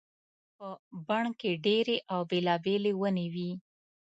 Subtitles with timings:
[0.57, 0.67] په
[1.07, 3.51] بڼ کې ډېرې او بېلابېلې ونې وي.